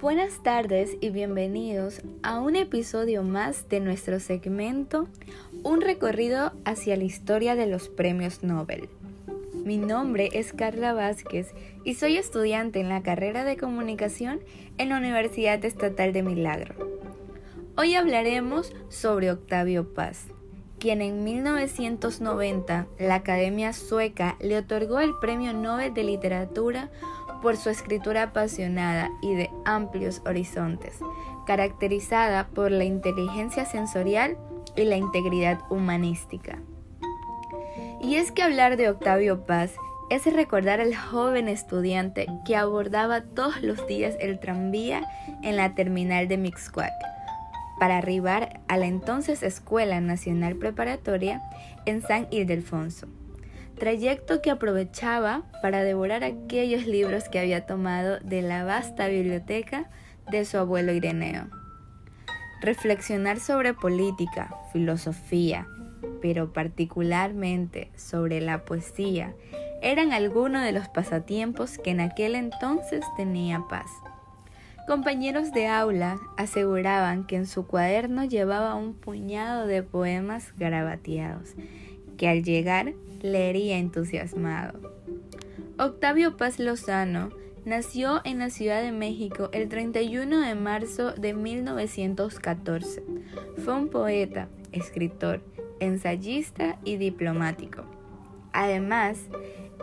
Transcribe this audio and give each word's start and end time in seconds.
Buenas 0.00 0.42
tardes 0.42 0.98
y 1.00 1.08
bienvenidos 1.08 2.02
a 2.22 2.38
un 2.38 2.54
episodio 2.54 3.22
más 3.22 3.70
de 3.70 3.80
nuestro 3.80 4.20
segmento 4.20 5.08
Un 5.62 5.80
recorrido 5.80 6.52
hacia 6.66 6.98
la 6.98 7.04
historia 7.04 7.54
de 7.54 7.66
los 7.66 7.88
premios 7.88 8.42
Nobel. 8.42 8.90
Mi 9.54 9.78
nombre 9.78 10.28
es 10.34 10.52
Carla 10.52 10.92
Vázquez 10.92 11.54
y 11.82 11.94
soy 11.94 12.18
estudiante 12.18 12.78
en 12.78 12.90
la 12.90 13.02
carrera 13.02 13.44
de 13.44 13.56
comunicación 13.56 14.40
en 14.76 14.90
la 14.90 14.98
Universidad 14.98 15.64
Estatal 15.64 16.12
de 16.12 16.22
Milagro. 16.22 16.74
Hoy 17.78 17.94
hablaremos 17.94 18.74
sobre 18.90 19.30
Octavio 19.30 19.94
Paz, 19.94 20.26
quien 20.78 21.02
en 21.02 21.24
1990 21.24 22.86
la 22.98 23.14
Academia 23.16 23.72
Sueca 23.72 24.36
le 24.40 24.58
otorgó 24.58 25.00
el 25.00 25.14
Premio 25.20 25.52
Nobel 25.52 25.94
de 25.94 26.04
Literatura 26.04 26.90
por 27.42 27.56
su 27.56 27.70
escritura 27.70 28.24
apasionada 28.24 29.10
y 29.22 29.34
de 29.34 29.50
amplios 29.64 30.22
horizontes, 30.26 30.98
caracterizada 31.46 32.48
por 32.48 32.70
la 32.70 32.84
inteligencia 32.84 33.64
sensorial 33.64 34.36
y 34.74 34.84
la 34.84 34.96
integridad 34.96 35.60
humanística. 35.70 36.58
Y 38.02 38.16
es 38.16 38.32
que 38.32 38.42
hablar 38.42 38.76
de 38.76 38.88
Octavio 38.88 39.46
Paz 39.46 39.72
es 40.10 40.24
recordar 40.32 40.80
al 40.80 40.94
joven 40.94 41.48
estudiante 41.48 42.26
que 42.46 42.56
abordaba 42.56 43.22
todos 43.22 43.62
los 43.62 43.86
días 43.86 44.14
el 44.20 44.38
tranvía 44.38 45.06
en 45.42 45.56
la 45.56 45.74
terminal 45.74 46.28
de 46.28 46.36
Mixcoac 46.36 47.15
para 47.78 47.98
arribar 47.98 48.60
a 48.68 48.76
la 48.76 48.86
entonces 48.86 49.42
Escuela 49.42 50.00
Nacional 50.00 50.56
Preparatoria 50.56 51.42
en 51.84 52.02
San 52.02 52.28
Ildefonso 52.30 53.08
trayecto 53.76 54.40
que 54.42 54.50
aprovechaba 54.50 55.42
para 55.62 55.84
devorar 55.84 56.24
aquellos 56.24 56.86
libros 56.86 57.28
que 57.28 57.38
había 57.38 57.66
tomado 57.66 58.18
de 58.20 58.42
la 58.42 58.64
vasta 58.64 59.08
biblioteca 59.08 59.90
de 60.30 60.44
su 60.44 60.58
abuelo 60.58 60.92
Ireneo. 60.92 61.48
Reflexionar 62.60 63.38
sobre 63.38 63.74
política, 63.74 64.54
filosofía, 64.72 65.68
pero 66.22 66.52
particularmente 66.52 67.92
sobre 67.96 68.40
la 68.40 68.64
poesía, 68.64 69.34
eran 69.82 70.12
algunos 70.12 70.64
de 70.64 70.72
los 70.72 70.88
pasatiempos 70.88 71.78
que 71.78 71.90
en 71.90 72.00
aquel 72.00 72.34
entonces 72.34 73.04
tenía 73.16 73.62
paz. 73.68 73.90
Compañeros 74.86 75.52
de 75.52 75.66
aula 75.66 76.20
aseguraban 76.36 77.26
que 77.26 77.34
en 77.34 77.46
su 77.46 77.66
cuaderno 77.66 78.24
llevaba 78.24 78.76
un 78.76 78.94
puñado 78.94 79.66
de 79.66 79.82
poemas 79.82 80.54
garabateados, 80.56 81.54
que 82.16 82.28
al 82.28 82.44
llegar 82.44 82.94
leería 83.20 83.78
entusiasmado. 83.78 84.78
Octavio 85.76 86.36
Paz 86.36 86.60
Lozano 86.60 87.30
nació 87.64 88.20
en 88.24 88.38
la 88.38 88.48
Ciudad 88.48 88.80
de 88.80 88.92
México 88.92 89.50
el 89.52 89.68
31 89.68 90.40
de 90.40 90.54
marzo 90.54 91.10
de 91.12 91.34
1914. 91.34 93.02
Fue 93.64 93.74
un 93.74 93.88
poeta, 93.88 94.48
escritor, 94.70 95.42
ensayista 95.80 96.78
y 96.84 96.96
diplomático. 96.96 97.84
Además, 98.52 99.18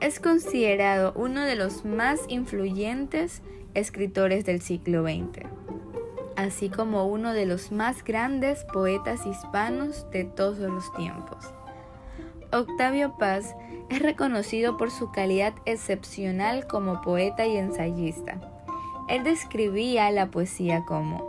es 0.00 0.18
considerado 0.18 1.12
uno 1.14 1.42
de 1.42 1.54
los 1.54 1.84
más 1.84 2.20
influyentes 2.28 3.42
escritores 3.78 4.44
del 4.44 4.60
siglo 4.60 5.02
XX, 5.02 5.46
así 6.36 6.68
como 6.68 7.06
uno 7.06 7.32
de 7.32 7.46
los 7.46 7.72
más 7.72 8.04
grandes 8.04 8.64
poetas 8.72 9.26
hispanos 9.26 10.06
de 10.10 10.24
todos 10.24 10.58
los 10.58 10.92
tiempos. 10.94 11.52
Octavio 12.52 13.16
Paz 13.18 13.54
es 13.90 14.00
reconocido 14.00 14.76
por 14.76 14.90
su 14.90 15.10
calidad 15.10 15.54
excepcional 15.66 16.66
como 16.66 17.02
poeta 17.02 17.46
y 17.46 17.56
ensayista. 17.56 18.40
Él 19.08 19.24
describía 19.24 20.10
la 20.10 20.30
poesía 20.30 20.84
como 20.86 21.28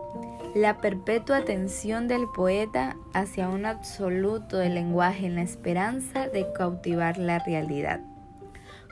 la 0.56 0.78
perpetua 0.78 1.38
atención 1.38 2.08
del 2.08 2.28
poeta 2.28 2.98
hacia 3.14 3.50
un 3.50 3.66
absoluto 3.66 4.58
del 4.58 4.76
lenguaje 4.76 5.28
en 5.28 5.36
la 5.36 5.44
esperanza 5.44 6.28
de 6.28 6.52
cautivar 6.54 7.18
la 7.18 7.40
realidad. 7.40 8.02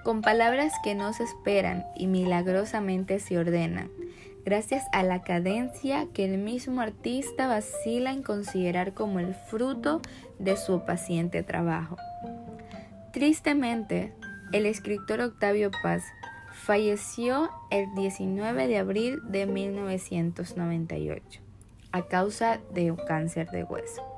Con 0.07 0.22
palabras 0.22 0.72
que 0.85 0.95
no 0.95 1.12
se 1.12 1.25
esperan 1.25 1.85
y 1.94 2.07
milagrosamente 2.07 3.19
se 3.19 3.38
ordenan, 3.38 3.91
gracias 4.45 4.85
a 4.94 5.03
la 5.03 5.22
cadencia 5.22 6.07
que 6.13 6.23
el 6.23 6.38
mismo 6.38 6.79
artista 6.79 7.45
vacila 7.45 8.13
en 8.13 8.23
considerar 8.23 8.94
como 8.94 9.19
el 9.19 9.35
fruto 9.35 10.01
de 10.40 10.56
su 10.56 10.85
paciente 10.85 11.44
trabajo. 11.44 11.97
Tristemente, 13.12 14.13
el 14.53 14.66
escritor 14.66 15.19
Octavio 15.19 15.72
Paz 15.84 16.06
falleció 16.53 17.50
el 17.69 17.94
19 17.94 18.66
de 18.68 18.78
abril 18.78 19.19
de 19.28 19.45
1998 19.45 21.41
a 21.91 22.03
causa 22.03 22.62
de 22.74 22.91
un 22.91 22.97
cáncer 23.06 23.50
de 23.50 23.66
hueso. 23.66 24.17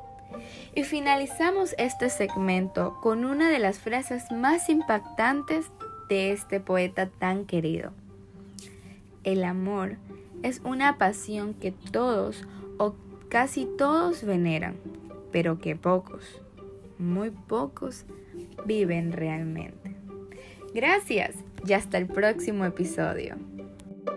Y 0.76 0.84
finalizamos 0.84 1.76
este 1.78 2.10
segmento 2.10 2.98
con 3.02 3.26
una 3.26 3.50
de 3.50 3.60
las 3.60 3.80
frases 3.80 4.32
más 4.32 4.70
impactantes 4.70 5.72
de 6.10 6.32
este 6.32 6.60
poeta 6.60 7.08
tan 7.08 7.46
querido. 7.46 7.92
El 9.24 9.44
amor 9.44 9.98
es 10.44 10.62
una 10.64 10.98
pasión 10.98 11.54
que 11.54 11.72
todos 11.72 12.48
o 12.78 12.96
casi 13.30 13.66
todos 13.78 14.24
veneran, 14.24 14.76
pero 15.32 15.60
que 15.60 15.76
pocos, 15.76 16.42
muy 16.98 17.30
pocos, 17.30 18.06
viven 18.66 19.12
realmente. 19.12 19.96
Gracias 20.74 21.36
y 21.66 21.74
hasta 21.74 21.98
el 21.98 22.08
próximo 22.08 22.66
episodio. 22.66 23.36